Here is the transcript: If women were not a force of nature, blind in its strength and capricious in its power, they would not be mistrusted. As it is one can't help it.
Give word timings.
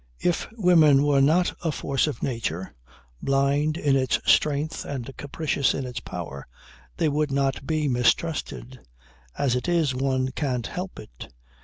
If 0.23 0.47
women 0.53 1.03
were 1.03 1.21
not 1.21 1.55
a 1.63 1.71
force 1.71 2.07
of 2.07 2.23
nature, 2.23 2.73
blind 3.21 3.77
in 3.77 3.95
its 3.95 4.17
strength 4.25 4.83
and 4.83 5.15
capricious 5.15 5.75
in 5.75 5.85
its 5.85 5.99
power, 5.99 6.47
they 6.97 7.07
would 7.07 7.29
not 7.29 7.67
be 7.67 7.87
mistrusted. 7.87 8.79
As 9.37 9.55
it 9.55 9.69
is 9.69 9.93
one 9.93 10.29
can't 10.31 10.65
help 10.65 10.97
it. 10.99 11.27